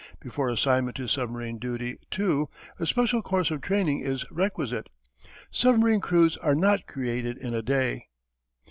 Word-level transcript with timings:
Before 0.19 0.49
assignment 0.49 0.97
to 0.97 1.07
submarine 1.07 1.59
duty, 1.59 1.99
too, 2.09 2.49
a 2.79 2.87
special 2.87 3.21
course 3.21 3.51
of 3.51 3.61
training 3.61 3.99
is 3.99 4.25
requisite. 4.31 4.89
Submarine 5.51 6.01
crews 6.01 6.37
are 6.37 6.55
not 6.55 6.87
created 6.87 7.37
in 7.37 7.53
a 7.53 7.61
day. 7.61 8.07